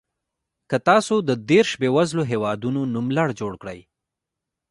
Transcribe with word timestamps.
که 0.69 0.77
تاسو 0.89 1.15
د 1.27 1.29
دېرش 1.49 1.69
بېوزلو 1.81 2.23
هېوادونو 2.31 2.81
نوملړ 2.95 3.27
جوړ 3.39 3.53
کړئ. 3.61 3.79